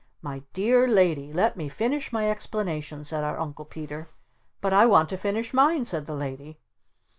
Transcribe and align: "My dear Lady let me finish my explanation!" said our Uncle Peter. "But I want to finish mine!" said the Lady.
"My 0.23 0.41
dear 0.53 0.87
Lady 0.87 1.31
let 1.31 1.55
me 1.55 1.69
finish 1.69 2.11
my 2.11 2.27
explanation!" 2.27 3.03
said 3.03 3.23
our 3.23 3.37
Uncle 3.37 3.65
Peter. 3.65 4.09
"But 4.59 4.73
I 4.73 4.87
want 4.87 5.09
to 5.09 5.15
finish 5.17 5.53
mine!" 5.53 5.85
said 5.85 6.07
the 6.07 6.15
Lady. 6.15 6.57